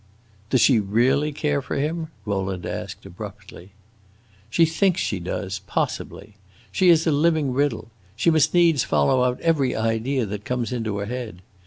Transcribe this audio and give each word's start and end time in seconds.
"Does 0.49 0.61
she 0.61 0.79
really 0.79 1.31
care 1.31 1.61
for 1.61 1.75
him?" 1.75 2.07
Rowland 2.25 2.65
asked, 2.65 3.05
abruptly. 3.05 3.69
"She 4.49 4.65
thinks 4.65 4.99
she 4.99 5.19
does, 5.19 5.59
possibly. 5.67 6.33
She 6.71 6.89
is 6.89 7.05
a 7.05 7.11
living 7.11 7.53
riddle. 7.53 7.91
She 8.15 8.31
must 8.31 8.51
needs 8.51 8.83
follow 8.83 9.23
out 9.23 9.39
every 9.41 9.75
idea 9.75 10.25
that 10.25 10.43
comes 10.43 10.71
into 10.71 10.97
her 10.97 11.05
head. 11.05 11.43